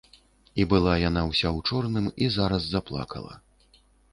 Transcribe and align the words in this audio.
І 0.61 0.63
была 0.71 0.93
яна 1.09 1.21
ўся 1.27 1.47
ў 1.57 1.73
чорным 1.73 2.09
і 2.23 2.33
зараз 2.39 2.63
заплакала. 2.73 3.33